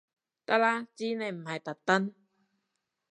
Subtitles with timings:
[0.47, 2.15] 得啦知你唔係特登